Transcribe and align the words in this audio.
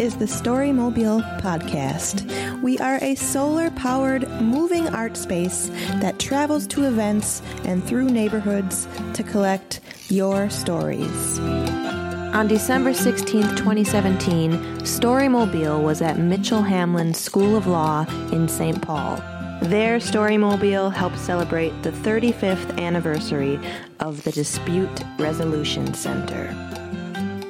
is 0.00 0.16
the 0.16 0.24
Storymobile 0.24 1.40
Podcast. 1.42 2.24
We 2.62 2.78
are 2.78 2.98
a 3.02 3.14
solar 3.16 3.70
powered 3.72 4.26
moving 4.40 4.88
art 4.88 5.14
space 5.14 5.70
that 5.96 6.18
travels 6.18 6.66
to 6.68 6.84
events 6.84 7.42
and 7.64 7.84
through 7.84 8.06
neighborhoods 8.06 8.88
to 9.12 9.22
collect 9.22 9.80
your 10.08 10.48
stories. 10.48 11.38
On 11.38 12.48
December 12.48 12.94
16, 12.94 13.42
2017, 13.42 14.52
Storymobile 14.78 15.82
was 15.82 16.00
at 16.00 16.18
Mitchell 16.18 16.62
Hamline 16.62 17.14
School 17.14 17.54
of 17.54 17.66
Law 17.66 18.06
in 18.32 18.48
St. 18.48 18.80
Paul. 18.80 19.16
There, 19.64 19.98
Storymobile 19.98 20.94
helped 20.94 21.18
celebrate 21.18 21.82
the 21.82 21.90
35th 21.92 22.80
anniversary 22.80 23.60
of 23.98 24.22
the 24.22 24.32
Dispute 24.32 25.04
Resolution 25.18 25.92
Center. 25.92 26.69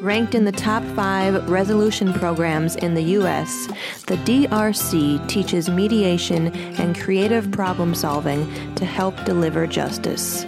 Ranked 0.00 0.34
in 0.34 0.46
the 0.46 0.52
top 0.52 0.82
five 0.96 1.50
resolution 1.50 2.14
programs 2.14 2.74
in 2.76 2.94
the 2.94 3.02
U.S., 3.02 3.66
the 4.06 4.16
DRC 4.16 5.28
teaches 5.28 5.68
mediation 5.68 6.54
and 6.80 6.98
creative 6.98 7.50
problem 7.52 7.94
solving 7.94 8.74
to 8.76 8.86
help 8.86 9.14
deliver 9.24 9.66
justice. 9.66 10.46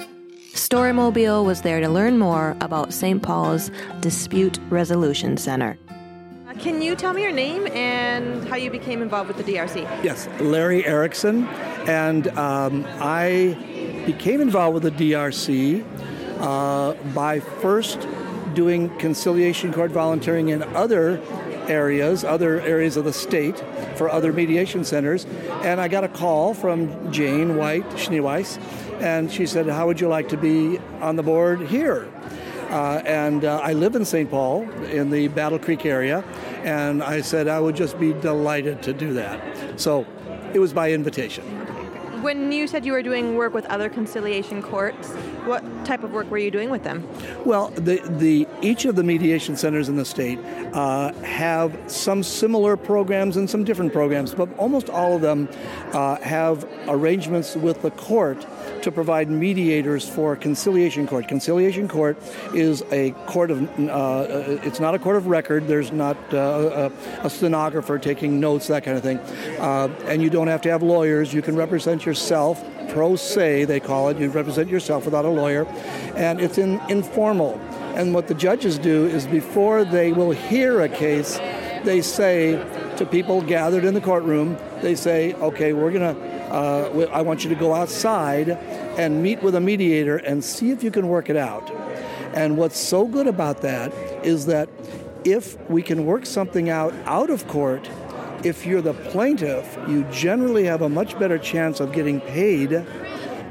Storymobile 0.55 1.45
was 1.45 1.61
there 1.61 1.81
to 1.81 1.89
learn 1.91 2.19
more 2.19 2.57
about 2.63 2.95
St. 2.95 3.23
Paul's 3.23 3.71
Dispute 4.01 4.59
Resolution 4.71 5.37
Center. 5.37 5.77
Uh, 6.49 6.55
can 6.55 6.81
you 6.81 6.97
tell 6.97 7.13
me 7.13 7.21
your 7.21 7.31
name 7.31 7.67
and 7.69 8.49
how 8.49 8.57
you 8.57 8.71
became 8.71 9.03
involved 9.03 9.29
with 9.29 9.37
the 9.37 9.53
DRC? 9.53 9.83
Yes, 10.03 10.29
Larry 10.41 10.87
Erickson, 10.87 11.47
and 11.87 12.29
um, 12.39 12.87
I 13.01 14.03
became 14.07 14.41
involved 14.41 14.83
with 14.83 14.97
the 14.97 15.13
DRC 15.13 15.85
uh, 16.41 16.95
by 17.13 17.39
first 17.39 18.09
doing 18.55 18.89
conciliation 18.99 19.73
court 19.73 19.91
volunteering 19.91 20.49
in 20.49 20.63
other 20.75 21.21
areas, 21.69 22.25
other 22.25 22.61
areas 22.61 22.97
of 22.97 23.05
the 23.05 23.13
state 23.13 23.63
for 23.97 24.09
other 24.09 24.33
mediation 24.33 24.85
centers. 24.85 25.25
And 25.63 25.81
I 25.81 25.89
got 25.89 26.05
a 26.05 26.09
call 26.09 26.55
from 26.55 27.13
Jane 27.13 27.57
White 27.57 27.89
Schneeweiss, 27.91 28.59
and 29.01 29.31
she 29.31 29.47
said, 29.47 29.67
How 29.67 29.87
would 29.87 30.01
you 30.01 30.09
like 30.09 30.29
to 30.31 30.37
be 30.37 30.79
on 31.01 31.17
the 31.17 31.23
board 31.23 31.61
here? 31.63 32.09
Uh, 32.71 33.03
and 33.05 33.45
uh, 33.45 33.61
I 33.63 33.75
live 33.75 33.97
in 33.97 34.05
St. 34.05 34.31
Paul 34.31 34.63
in 34.85 35.11
the 35.11 35.29
Battle 35.29 35.59
Creek 35.59 35.85
area, 35.85 36.25
and 36.65 37.03
I 37.03 37.21
said 37.21 37.47
I 37.47 37.61
would 37.61 37.77
just 37.77 38.01
be 38.01 38.15
delighted 38.15 38.83
to 38.85 38.95
do 38.95 39.13
that. 39.13 39.79
So 39.79 40.07
it 40.55 40.59
was 40.59 40.73
by 40.73 40.93
invitation. 40.93 41.45
When 42.23 42.51
you 42.51 42.67
said 42.67 42.87
you 42.87 42.93
were 42.93 43.03
doing 43.03 43.37
work 43.37 43.53
with 43.53 43.67
other 43.67 43.91
conciliation 43.91 44.63
courts, 44.63 45.13
what 45.45 45.63
type 45.85 46.03
of 46.03 46.13
work 46.13 46.31
were 46.31 46.39
you 46.39 46.51
doing 46.51 46.71
with 46.71 46.85
them? 46.85 47.07
Well, 47.45 47.69
the, 47.71 48.01
the 48.19 48.47
each 48.61 48.85
of 48.85 48.97
the 48.97 49.03
mediation 49.03 49.57
centers 49.57 49.89
in 49.89 49.97
the 49.97 50.05
state 50.05 50.39
uh, 50.73 51.13
have 51.23 51.77
some 51.87 52.23
similar 52.23 52.77
programs 52.77 53.37
and 53.37 53.49
some 53.49 53.65
different 53.65 53.93
programs, 53.93 54.35
but 54.35 54.49
almost 54.59 54.89
all 54.89 55.17
of 55.17 55.23
them 55.23 55.49
uh, 55.93 56.17
have 56.21 56.67
arrangements 56.89 57.57
with 57.57 57.83
the 57.83 57.91
court 57.91 58.47
to 58.83 58.91
provide 58.91 59.31
mediators 59.31 60.09
for 60.09 60.37
conciliation 60.37 61.07
court. 61.07 61.29
Conciliation 61.29 61.89
court 61.89 62.19
is 62.55 62.83
a 62.91 63.11
court 63.27 63.51
of, 63.51 63.63
uh, 63.89 64.27
it's 64.63 64.81
not 64.81 64.95
a 64.95 64.99
court 64.99 65.17
of 65.17 65.27
record. 65.27 65.67
There's 65.67 65.93
not 65.93 66.17
uh, 66.33 66.91
a, 67.23 67.27
a, 67.27 67.31
stenographer 67.31 67.99
taking 67.99 68.41
notes, 68.41 68.67
that 68.69 68.85
kind 68.85 68.97
of 68.97 69.03
thing. 69.03 69.19
Uh, 69.59 69.89
and 70.07 70.23
you 70.23 70.31
don't 70.31 70.49
have 70.49 70.63
to 70.63 70.71
have 70.71 70.83
lawyers. 70.83 71.33
You 71.33 71.43
can 71.43 71.57
represent 71.57 72.05
yourself, 72.05 72.63
pro 72.93 73.17
se, 73.17 73.65
they 73.65 73.81
call 73.81 74.09
it. 74.09 74.19
You 74.19 74.29
represent 74.31 74.69
yourself 74.69 75.05
without 75.05 75.25
a 75.25 75.31
lawyer. 75.31 75.67
And 76.17 76.41
it's 76.41 76.59
in, 76.59 76.81
informal. 76.89 77.59
And 77.97 78.15
what 78.15 78.29
the 78.29 78.35
judges 78.35 78.79
do 78.79 79.07
is 79.07 79.27
before 79.27 79.85
they 79.85 80.13
will 80.13 80.31
hear 80.31 80.81
a 80.81 80.89
case, 80.89 81.39
they 81.85 82.01
say 82.01 82.53
to 82.97 83.07
people 83.07 83.43
gathered 83.43 83.85
in 83.85 83.95
the 83.95 84.01
courtroom, 84.01 84.57
they 84.81 84.95
say, 84.95 85.35
okay, 85.35 85.73
we're 85.73 85.93
going 85.93 86.15
to 86.15 86.33
uh, 86.53 87.09
I 87.11 87.23
want 87.23 87.45
you 87.45 87.49
to 87.49 87.57
go 87.57 87.73
outside 87.73 88.51
and 88.51 89.23
meet 89.23 89.43
with 89.43 89.55
a 89.55 89.61
mediator 89.61 90.19
and 90.19 90.45
see 90.45 90.71
if 90.71 90.83
you 90.83 90.91
can 90.91 91.09
work 91.09 91.31
it 91.31 91.37
out. 91.37 91.71
And 92.35 92.59
what's 92.59 92.79
so 92.79 93.07
good 93.07 93.27
about 93.27 93.63
that 93.63 93.91
is 94.23 94.47
that 94.47 94.69
if 95.25 95.59
we 95.71 95.83
can 95.83 96.05
work 96.05 96.27
something 96.27 96.69
out 96.69 96.93
out 97.07 97.31
of 97.31 97.49
court, 97.49 97.89
if 98.45 98.67
you're 98.67 98.83
the 98.83 98.95
plaintiff, 98.95 99.79
you 99.89 100.05
generally 100.05 100.65
have 100.65 100.83
a 100.83 100.89
much 100.89 101.19
better 101.19 101.39
chance 101.39 101.81
of 101.81 101.93
getting 101.93 102.21
paid 102.21 102.85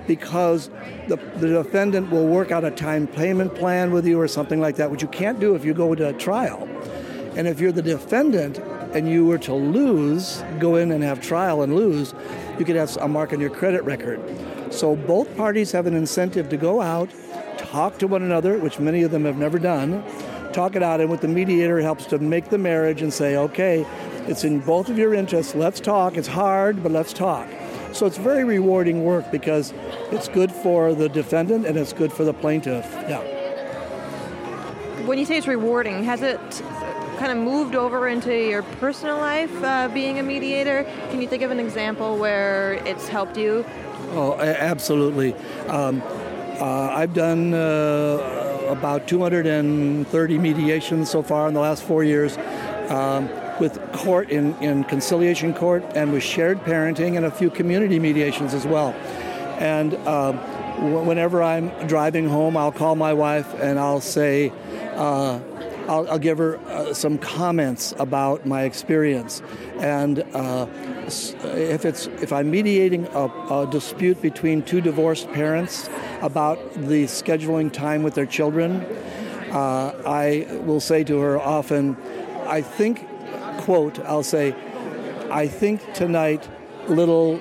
because 0.07 0.69
the, 1.07 1.16
the 1.38 1.47
defendant 1.47 2.09
will 2.12 2.28
work 2.28 2.52
out 2.52 2.63
a 2.63 2.72
time 2.72 3.07
payment 3.07 3.56
plan 3.56 3.91
with 3.91 4.06
you 4.06 4.19
or 4.19 4.28
something 4.28 4.59
like 4.59 4.75
that, 4.75 4.91
which 4.91 5.02
you 5.02 5.07
can't 5.07 5.40
do 5.40 5.56
if 5.56 5.63
you 5.63 5.74
go 5.74 5.96
to 5.96 6.09
a 6.09 6.13
trial. 6.13 6.68
And 7.35 7.47
if 7.47 7.59
you're 7.59 7.72
the 7.72 7.81
defendant 7.81 8.57
and 8.94 9.07
you 9.07 9.25
were 9.25 9.38
to 9.40 9.53
lose, 9.53 10.44
go 10.59 10.75
in 10.75 10.91
and 10.91 11.03
have 11.03 11.22
trial 11.22 11.62
and 11.62 11.75
lose, 11.75 12.13
you 12.59 12.66
could 12.66 12.75
have 12.75 12.96
a 12.97 13.08
mark 13.08 13.31
on 13.31 13.40
your 13.40 13.50
credit 13.50 13.84
record. 13.84 14.19
So 14.73 14.96
both 14.96 15.35
parties 15.38 15.72
have 15.72 15.88
an 15.88 15.96
incentive 15.96 16.50
to 16.50 16.58
go 16.58 16.81
out, 16.81 17.09
talk 17.58 17.97
to 18.00 18.08
one 18.08 18.23
another, 18.23 18.58
which 18.58 18.79
many 18.79 19.03
of 19.03 19.12
them 19.12 19.23
have 19.23 19.38
never 19.38 19.59
done, 19.59 20.03
talk 20.52 20.75
it 20.75 20.84
out, 20.84 21.00
and 21.00 21.09
with 21.09 21.22
the 21.22 21.28
mediator 21.28 21.79
helps 21.79 22.06
to 22.08 22.19
make 22.19 22.50
the 22.50 22.58
marriage 22.58 23.02
and 23.02 23.13
say, 23.13 23.38
okay, 23.38 23.85
it's 24.27 24.43
in 24.43 24.59
both 24.59 24.89
of 24.89 24.97
your 24.97 25.13
interests, 25.13 25.55
let's 25.55 25.79
talk. 25.79 26.17
It's 26.17 26.27
hard, 26.27 26.83
but 26.83 26.91
let's 26.91 27.13
talk. 27.13 27.47
So 27.93 28.05
it's 28.05 28.17
very 28.17 28.43
rewarding 28.43 29.03
work 29.03 29.31
because 29.31 29.73
it's 30.11 30.27
good 30.27 30.51
for 30.51 30.93
the 30.93 31.09
defendant 31.09 31.65
and 31.65 31.77
it's 31.77 31.93
good 31.93 32.13
for 32.13 32.23
the 32.23 32.33
plaintiff. 32.33 32.85
Yeah. 33.09 33.21
When 35.05 35.17
you 35.17 35.25
say 35.25 35.37
it's 35.37 35.47
rewarding, 35.47 36.03
has 36.03 36.21
it 36.21 36.39
kind 37.17 37.31
of 37.31 37.37
moved 37.37 37.75
over 37.75 38.07
into 38.07 38.33
your 38.33 38.63
personal 38.63 39.17
life 39.17 39.51
uh, 39.63 39.87
being 39.89 40.19
a 40.19 40.23
mediator? 40.23 40.83
Can 41.09 41.21
you 41.21 41.27
think 41.27 41.43
of 41.43 41.51
an 41.51 41.59
example 41.59 42.17
where 42.17 42.73
it's 42.85 43.07
helped 43.07 43.37
you? 43.37 43.65
Oh, 44.11 44.37
absolutely. 44.39 45.33
Um, 45.67 46.01
uh, 46.59 46.91
I've 46.93 47.13
done 47.13 47.53
uh, 47.53 48.65
about 48.69 49.07
230 49.07 50.37
mediations 50.37 51.09
so 51.09 51.23
far 51.23 51.47
in 51.47 51.53
the 51.53 51.59
last 51.59 51.83
four 51.83 52.03
years. 52.03 52.37
Um, 52.89 53.29
with 53.59 53.79
court 53.91 54.29
in, 54.29 54.56
in 54.56 54.84
conciliation 54.85 55.53
court 55.53 55.84
and 55.95 56.12
with 56.12 56.23
shared 56.23 56.59
parenting 56.62 57.17
and 57.17 57.25
a 57.25 57.31
few 57.31 57.50
community 57.50 58.00
mediations 58.00 58.53
as 58.53 58.66
well. 58.66 58.94
And 59.59 59.95
um, 60.07 60.38
whenever 61.06 61.44
I'm 61.44 61.69
driving 61.88 62.28
home, 62.28 62.57
I'll 62.57 62.72
call 62.72 62.95
my 62.95 63.13
wife 63.13 63.53
and 63.61 63.78
I'll 63.78 64.01
say, 64.01 64.51
uh, 64.95 65.40
I'll, 65.88 66.09
I'll 66.11 66.19
give 66.19 66.38
her 66.38 66.57
uh, 66.59 66.94
some 66.94 67.17
comments 67.17 67.94
about 68.00 68.45
my 68.45 68.63
experience, 68.63 69.41
and 69.79 70.19
uh, 70.34 70.67
if 71.06 71.85
it's 71.85 72.07
if 72.07 72.31
I'm 72.31 72.51
mediating 72.51 73.07
a, 73.07 73.25
a, 73.25 73.67
dispute 73.69 74.22
between 74.22 74.61
two 74.61 74.79
divorced 74.79 75.29
parents 75.31 75.90
about 76.22 76.59
the 76.75 77.06
scheduling 77.06 77.72
time 77.72 78.03
with 78.03 78.13
their 78.13 78.25
children, 78.25 78.81
uh, 79.51 80.01
I 80.06 80.47
will 80.61 80.79
say 80.79 81.03
to 81.03 81.19
her 81.19 81.40
often, 81.40 81.97
I 82.47 82.61
think, 82.61 83.06
quote, 83.61 83.99
I'll 83.99 84.23
say, 84.23 84.55
I 85.29 85.47
think 85.47 85.94
tonight 85.94 86.47
little 86.88 87.39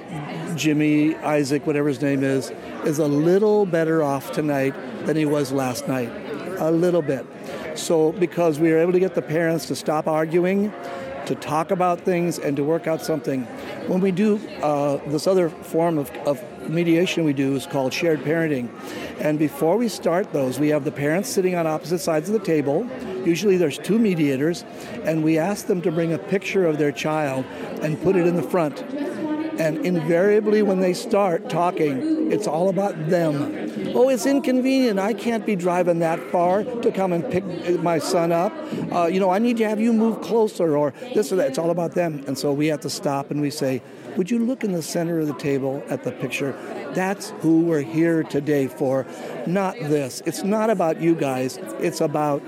Jimmy 0.54 1.16
Isaac, 1.16 1.66
whatever 1.66 1.88
his 1.88 2.02
name 2.02 2.22
is, 2.22 2.52
is 2.84 2.98
a 2.98 3.06
little 3.06 3.66
better 3.66 4.02
off 4.02 4.32
tonight 4.32 4.74
than 5.06 5.16
he 5.16 5.24
was 5.24 5.50
last 5.50 5.88
night. 5.88 6.10
A 6.58 6.70
little 6.70 7.02
bit. 7.02 7.26
So, 7.74 8.12
because 8.12 8.58
we 8.58 8.70
were 8.70 8.78
able 8.78 8.92
to 8.92 9.00
get 9.00 9.14
the 9.14 9.22
parents 9.22 9.66
to 9.66 9.74
stop 9.74 10.06
arguing, 10.06 10.72
to 11.26 11.34
talk 11.34 11.70
about 11.70 12.00
things, 12.02 12.38
and 12.38 12.56
to 12.56 12.64
work 12.64 12.86
out 12.86 13.02
something. 13.02 13.44
When 13.86 14.00
we 14.00 14.10
do 14.10 14.40
uh, 14.62 14.98
this 15.08 15.26
other 15.26 15.48
form 15.48 15.96
of, 15.98 16.10
of 16.26 16.42
mediation 16.68 17.24
we 17.24 17.32
do 17.32 17.56
is 17.56 17.66
called 17.66 17.94
shared 17.94 18.20
parenting. 18.20 18.68
And 19.20 19.38
before 19.38 19.76
we 19.76 19.88
start 19.88 20.32
those, 20.32 20.58
we 20.58 20.70
have 20.70 20.84
the 20.84 20.90
parents 20.90 21.28
sitting 21.28 21.54
on 21.54 21.66
opposite 21.66 21.98
sides 21.98 22.30
of 22.30 22.32
the 22.32 22.44
table. 22.44 22.88
Usually 23.26 23.58
there's 23.58 23.76
two 23.76 23.98
mediators, 23.98 24.64
and 25.04 25.22
we 25.22 25.36
ask 25.36 25.66
them 25.66 25.82
to 25.82 25.92
bring 25.92 26.14
a 26.14 26.18
picture 26.18 26.64
of 26.64 26.78
their 26.78 26.90
child 26.90 27.44
and 27.82 28.00
put 28.02 28.16
it 28.16 28.26
in 28.26 28.36
the 28.36 28.42
front. 28.42 28.82
And 29.60 29.84
invariably, 29.84 30.62
when 30.62 30.80
they 30.80 30.94
start 30.94 31.50
talking, 31.50 32.32
it's 32.32 32.46
all 32.46 32.70
about 32.70 33.10
them. 33.10 33.92
Oh, 33.94 34.08
it's 34.08 34.24
inconvenient. 34.24 34.98
I 34.98 35.12
can't 35.12 35.44
be 35.44 35.54
driving 35.54 35.98
that 35.98 36.18
far 36.30 36.64
to 36.64 36.90
come 36.90 37.12
and 37.12 37.30
pick 37.30 37.44
my 37.80 37.98
son 37.98 38.32
up. 38.32 38.54
Uh, 38.90 39.04
you 39.04 39.20
know, 39.20 39.28
I 39.28 39.38
need 39.38 39.58
to 39.58 39.68
have 39.68 39.78
you 39.78 39.92
move 39.92 40.22
closer, 40.22 40.78
or 40.78 40.94
this 41.14 41.30
or 41.30 41.36
that. 41.36 41.48
It's 41.48 41.58
all 41.58 41.70
about 41.70 41.92
them. 41.92 42.24
And 42.26 42.38
so 42.38 42.54
we 42.54 42.68
have 42.68 42.80
to 42.80 42.90
stop 42.90 43.30
and 43.30 43.42
we 43.42 43.50
say, 43.50 43.82
Would 44.16 44.30
you 44.30 44.38
look 44.38 44.64
in 44.64 44.72
the 44.72 44.80
center 44.80 45.20
of 45.20 45.26
the 45.26 45.34
table 45.34 45.84
at 45.90 46.04
the 46.04 46.12
picture? 46.12 46.52
That's 46.94 47.28
who 47.40 47.60
we're 47.60 47.82
here 47.82 48.22
today 48.22 48.66
for, 48.66 49.06
not 49.46 49.76
this. 49.78 50.22
It's 50.24 50.42
not 50.42 50.70
about 50.70 51.02
you 51.02 51.14
guys, 51.14 51.58
it's 51.80 52.00
about 52.00 52.42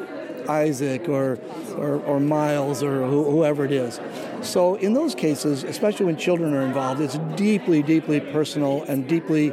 Isaac 0.49 1.09
or, 1.09 1.39
or, 1.77 2.01
or 2.03 2.21
Miles 2.21 2.83
or 2.83 3.07
whoever 3.07 3.65
it 3.65 3.73
is. 3.73 4.01
So, 4.43 4.75
in 4.77 4.93
those 4.95 5.15
cases, 5.15 5.65
especially 5.65 6.07
when 6.07 6.17
children 6.17 6.55
are 6.55 6.63
involved, 6.63 7.01
it's 7.01 7.19
deeply, 7.37 7.83
deeply 7.83 8.21
personal 8.21 8.83
and 8.85 9.07
deeply 9.09 9.53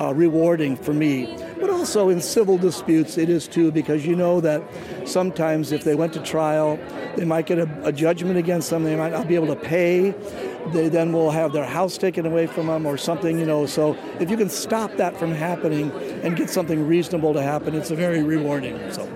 uh, 0.00 0.12
rewarding 0.14 0.76
for 0.76 0.92
me. 0.92 1.36
But 1.60 1.70
also 1.70 2.08
in 2.08 2.20
civil 2.20 2.58
disputes, 2.58 3.16
it 3.16 3.28
is 3.28 3.46
too, 3.46 3.70
because 3.70 4.04
you 4.04 4.16
know 4.16 4.40
that 4.40 4.62
sometimes 5.04 5.72
if 5.72 5.84
they 5.84 5.94
went 5.94 6.12
to 6.14 6.20
trial, 6.20 6.78
they 7.16 7.24
might 7.24 7.46
get 7.46 7.58
a, 7.58 7.86
a 7.86 7.92
judgment 7.92 8.36
against 8.36 8.70
them, 8.70 8.82
they 8.84 8.96
might 8.96 9.12
not 9.12 9.28
be 9.28 9.34
able 9.34 9.46
to 9.46 9.56
pay. 9.56 10.10
They 10.72 10.88
then 10.88 11.12
will 11.12 11.30
have 11.30 11.52
their 11.52 11.66
house 11.66 11.98
taken 11.98 12.26
away 12.26 12.46
from 12.46 12.66
them 12.66 12.86
or 12.86 12.96
something, 12.96 13.38
you 13.38 13.46
know. 13.46 13.66
So 13.66 13.96
if 14.18 14.30
you 14.30 14.36
can 14.36 14.48
stop 14.48 14.96
that 14.96 15.16
from 15.16 15.32
happening 15.32 15.92
and 16.22 16.36
get 16.36 16.50
something 16.50 16.86
reasonable 16.86 17.34
to 17.34 17.42
happen, 17.42 17.74
it's 17.74 17.90
very 17.90 18.22
rewarding. 18.22 18.92
So. 18.92 19.08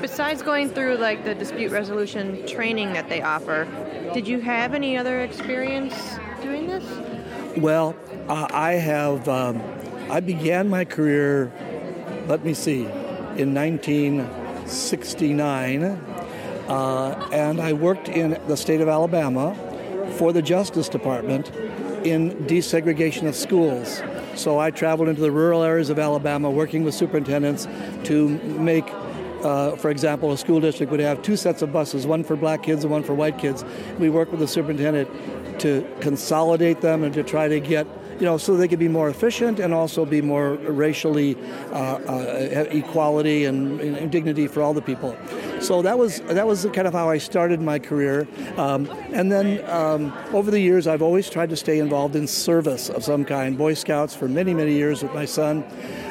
Besides 0.00 0.42
going 0.42 0.70
through 0.70 0.96
like 0.96 1.24
the 1.24 1.34
dispute 1.34 1.72
resolution 1.72 2.46
training 2.46 2.94
that 2.94 3.10
they 3.10 3.20
offer, 3.20 3.68
did 4.14 4.26
you 4.26 4.40
have 4.40 4.72
any 4.74 4.96
other 4.96 5.20
experience 5.20 5.94
doing 6.42 6.66
this? 6.66 6.82
Well, 7.58 7.94
uh, 8.28 8.48
I 8.50 8.72
have. 8.72 9.28
Um, 9.28 9.62
I 10.08 10.20
began 10.20 10.70
my 10.70 10.86
career. 10.86 11.52
Let 12.26 12.44
me 12.44 12.54
see, 12.54 12.86
in 13.36 13.54
1969, 13.54 15.84
uh, 15.84 17.28
and 17.32 17.60
I 17.60 17.74
worked 17.74 18.08
in 18.08 18.40
the 18.46 18.56
state 18.56 18.80
of 18.80 18.88
Alabama 18.88 19.54
for 20.16 20.32
the 20.32 20.42
Justice 20.42 20.88
Department 20.88 21.52
in 22.04 22.32
desegregation 22.46 23.28
of 23.28 23.36
schools. 23.36 24.02
So 24.34 24.58
I 24.58 24.70
traveled 24.70 25.08
into 25.08 25.20
the 25.20 25.30
rural 25.30 25.62
areas 25.62 25.90
of 25.90 25.98
Alabama 25.98 26.50
working 26.50 26.84
with 26.84 26.94
superintendents 26.94 27.68
to 28.04 28.28
make 28.28 28.90
uh, 29.42 29.76
for 29.76 29.90
example, 29.90 30.32
a 30.32 30.38
school 30.38 30.60
district 30.60 30.90
would 30.90 31.00
have 31.00 31.22
two 31.22 31.36
sets 31.36 31.62
of 31.62 31.72
buses, 31.72 32.06
one 32.06 32.24
for 32.24 32.36
black 32.36 32.62
kids 32.62 32.84
and 32.84 32.90
one 32.90 33.02
for 33.02 33.14
white 33.14 33.38
kids. 33.38 33.64
We 33.98 34.10
work 34.10 34.30
with 34.30 34.40
the 34.40 34.48
superintendent 34.48 35.08
to 35.60 35.86
consolidate 36.00 36.80
them 36.80 37.04
and 37.04 37.12
to 37.14 37.22
try 37.22 37.48
to 37.48 37.60
get 37.60 37.86
you 38.20 38.26
know, 38.26 38.36
so 38.36 38.54
they 38.54 38.68
could 38.68 38.78
be 38.78 38.88
more 38.88 39.08
efficient 39.08 39.58
and 39.58 39.72
also 39.72 40.04
be 40.04 40.20
more 40.20 40.56
racially 40.56 41.38
uh, 41.72 41.94
uh, 42.06 42.66
equality 42.70 43.46
and, 43.46 43.80
and, 43.80 44.12
dignity 44.12 44.46
for 44.46 44.60
all 44.60 44.74
the 44.74 44.82
people. 44.82 45.16
So 45.60 45.80
that 45.80 45.98
was 45.98 46.20
that 46.22 46.46
was 46.46 46.66
kind 46.74 46.86
of 46.86 46.92
how 46.92 47.08
I 47.08 47.16
started 47.16 47.62
my 47.62 47.78
career, 47.78 48.28
um, 48.58 48.90
and 49.12 49.32
then 49.32 49.64
um, 49.70 50.12
over 50.34 50.50
the 50.50 50.60
years 50.60 50.86
I've 50.86 51.00
always 51.00 51.30
tried 51.30 51.48
to 51.50 51.56
stay 51.56 51.78
involved 51.78 52.14
in 52.14 52.26
service 52.26 52.90
of 52.90 53.04
some 53.04 53.24
kind. 53.24 53.56
Boy 53.56 53.72
Scouts 53.72 54.14
for 54.14 54.28
many 54.28 54.52
many 54.52 54.72
years 54.72 55.02
with 55.02 55.14
my 55.14 55.24
son, 55.24 55.64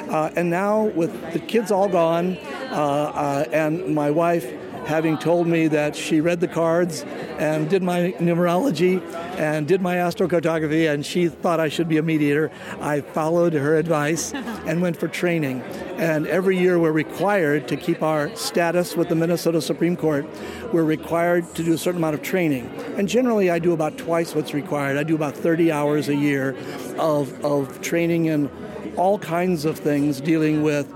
uh, 0.09 0.31
and 0.35 0.49
now 0.49 0.83
with 0.83 1.33
the 1.33 1.39
kids 1.39 1.71
all 1.71 1.87
gone, 1.87 2.37
uh, 2.71 2.73
uh, 2.73 3.45
and 3.51 3.93
my 3.93 4.11
wife 4.11 4.45
having 4.89 5.19
told 5.19 5.45
me 5.45 5.67
that 5.67 5.95
she 5.95 6.19
read 6.19 6.39
the 6.39 6.47
cards 6.47 7.03
and 7.37 7.69
did 7.69 7.83
my 7.83 8.11
numerology 8.17 8.99
and 9.37 9.67
did 9.67 9.81
my 9.81 9.97
astrocartography, 9.97 10.91
and 10.91 11.05
she 11.05 11.29
thought 11.29 11.59
I 11.59 11.69
should 11.69 11.87
be 11.87 11.97
a 11.97 12.01
mediator. 12.01 12.49
I 12.81 13.01
followed 13.01 13.53
her 13.53 13.77
advice 13.77 14.33
and 14.33 14.81
went 14.81 14.97
for 14.97 15.07
training. 15.07 15.61
And 15.97 16.25
every 16.25 16.57
year 16.57 16.79
we're 16.79 16.91
required 16.91 17.67
to 17.67 17.77
keep 17.77 18.01
our 18.01 18.35
status 18.35 18.95
with 18.95 19.09
the 19.09 19.15
Minnesota 19.15 19.61
Supreme 19.61 19.95
Court. 19.95 20.25
We're 20.73 20.83
required 20.83 21.53
to 21.53 21.63
do 21.63 21.73
a 21.73 21.77
certain 21.77 21.99
amount 21.99 22.15
of 22.15 22.23
training. 22.23 22.67
And 22.97 23.07
generally, 23.07 23.51
I 23.51 23.59
do 23.59 23.73
about 23.73 23.95
twice 23.95 24.33
what's 24.33 24.55
required. 24.55 24.97
I 24.97 25.03
do 25.03 25.13
about 25.13 25.35
30 25.35 25.71
hours 25.71 26.09
a 26.09 26.15
year 26.15 26.57
of, 26.97 27.45
of 27.45 27.79
training 27.81 28.25
in 28.25 28.49
all 28.97 29.19
kinds 29.19 29.65
of 29.65 29.77
things 29.77 30.19
dealing 30.19 30.63
with 30.63 30.91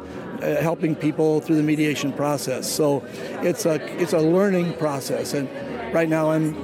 helping 0.62 0.96
people 0.96 1.42
through 1.42 1.56
the 1.56 1.64
mediation 1.64 2.14
process. 2.14 2.72
So 2.72 3.04
it's 3.42 3.66
a 3.66 3.76
it's 4.02 4.14
a 4.14 4.20
learning 4.20 4.74
process, 4.74 5.34
and 5.34 5.50
right 5.94 6.10
now 6.10 6.32
I'm 6.32 6.56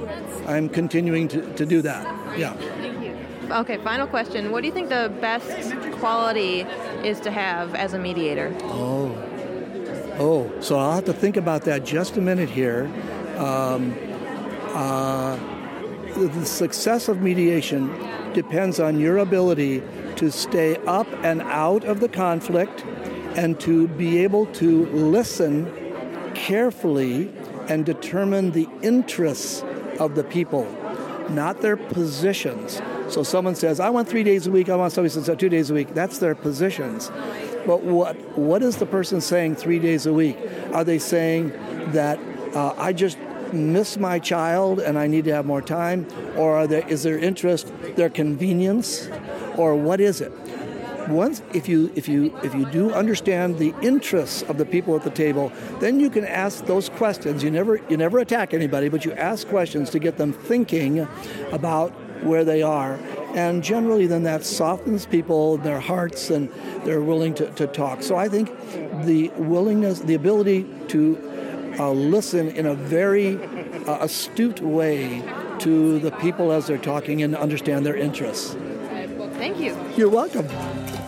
I'm 0.46 0.68
continuing 0.68 1.28
to, 1.28 1.54
to 1.54 1.66
do 1.66 1.82
that. 1.82 2.38
Yeah. 2.38 2.56
Okay, 3.50 3.78
final 3.78 4.06
question. 4.06 4.52
What 4.52 4.60
do 4.60 4.68
you 4.68 4.72
think 4.72 4.88
the 4.88 5.12
best 5.20 5.74
quality 5.98 6.60
is 7.02 7.18
to 7.20 7.30
have 7.30 7.74
as 7.74 7.94
a 7.94 7.98
mediator? 7.98 8.54
Oh, 8.62 9.10
oh. 10.18 10.60
So 10.60 10.78
I'll 10.78 10.92
have 10.92 11.04
to 11.06 11.12
think 11.12 11.36
about 11.36 11.62
that 11.62 11.84
just 11.84 12.16
a 12.16 12.20
minute 12.20 12.48
here. 12.48 12.90
Um, 13.36 13.96
uh, 14.68 15.36
the 16.14 16.46
success 16.46 17.08
of 17.08 17.22
mediation 17.22 17.92
depends 18.34 18.78
on 18.78 19.00
your 19.00 19.18
ability 19.18 19.82
to 20.16 20.30
stay 20.30 20.76
up 20.86 21.06
and 21.24 21.42
out 21.42 21.84
of 21.84 22.00
the 22.00 22.08
conflict 22.08 22.84
and 23.36 23.58
to 23.60 23.88
be 23.88 24.18
able 24.18 24.46
to 24.46 24.86
listen 24.86 26.32
carefully 26.34 27.32
and 27.68 27.86
determine 27.86 28.50
the 28.50 28.68
interests 28.82 29.62
of 29.98 30.14
the 30.14 30.24
people, 30.24 30.64
not 31.28 31.60
their 31.60 31.76
positions. 31.76 32.80
So 33.08 33.22
someone 33.22 33.54
says, 33.54 33.80
I 33.80 33.90
want 33.90 34.08
three 34.08 34.22
days 34.22 34.46
a 34.46 34.50
week, 34.50 34.68
I 34.68 34.76
want 34.76 34.92
somebody 34.92 35.12
says 35.12 35.30
two 35.36 35.48
days 35.48 35.70
a 35.70 35.74
week. 35.74 35.94
That's 35.94 36.18
their 36.18 36.34
positions. 36.34 37.10
But 37.66 37.82
what 37.82 38.16
what 38.38 38.62
is 38.62 38.76
the 38.76 38.86
person 38.86 39.20
saying 39.20 39.56
three 39.56 39.78
days 39.78 40.06
a 40.06 40.12
week? 40.12 40.38
Are 40.72 40.84
they 40.84 40.98
saying 40.98 41.50
that 41.92 42.18
uh, 42.54 42.74
I 42.78 42.92
just 42.92 43.18
miss 43.52 43.98
my 43.98 44.18
child 44.18 44.80
and 44.80 44.98
I 44.98 45.06
need 45.06 45.24
to 45.24 45.34
have 45.34 45.44
more 45.44 45.62
time? 45.62 46.06
Or 46.36 46.66
there, 46.66 46.86
is 46.88 47.02
their 47.02 47.18
interest 47.18 47.72
their 47.96 48.08
convenience? 48.08 49.08
Or 49.56 49.74
what 49.74 50.00
is 50.00 50.20
it? 50.20 50.32
Once 51.10 51.42
if 51.52 51.68
you 51.68 51.92
if 51.94 52.08
you 52.08 52.36
if 52.42 52.54
you 52.54 52.64
do 52.66 52.92
understand 52.92 53.58
the 53.58 53.74
interests 53.82 54.42
of 54.42 54.58
the 54.58 54.64
people 54.64 54.96
at 54.96 55.02
the 55.02 55.10
table, 55.10 55.52
then 55.78 56.00
you 56.00 56.10
can 56.10 56.24
ask 56.24 56.64
those 56.66 56.88
questions. 56.88 57.42
You 57.42 57.50
never 57.50 57.80
you 57.88 57.96
never 57.96 58.18
attack 58.18 58.54
anybody, 58.54 58.88
but 58.88 59.04
you 59.04 59.12
ask 59.12 59.46
questions 59.48 59.90
to 59.90 59.98
get 59.98 60.16
them 60.16 60.32
thinking 60.32 61.06
about 61.52 61.92
where 62.22 62.44
they 62.44 62.62
are. 62.62 62.98
And 63.34 63.62
generally, 63.62 64.06
then 64.06 64.24
that 64.24 64.44
softens 64.44 65.06
people, 65.06 65.56
their 65.56 65.80
hearts, 65.80 66.30
and 66.30 66.50
they're 66.84 67.00
willing 67.00 67.34
to, 67.34 67.50
to 67.52 67.66
talk. 67.66 68.02
So 68.02 68.16
I 68.16 68.28
think 68.28 68.50
the 69.04 69.28
willingness, 69.38 70.00
the 70.00 70.14
ability 70.14 70.66
to 70.88 71.76
uh, 71.78 71.92
listen 71.92 72.48
in 72.48 72.66
a 72.66 72.74
very 72.74 73.36
uh, 73.86 74.04
astute 74.04 74.60
way 74.60 75.22
to 75.60 75.98
the 76.00 76.10
people 76.12 76.50
as 76.52 76.66
they're 76.66 76.78
talking 76.78 77.22
and 77.22 77.36
understand 77.36 77.86
their 77.86 77.96
interests. 77.96 78.56
Thank 79.40 79.58
you. 79.58 79.74
You're 79.96 80.10
welcome. 80.10 80.46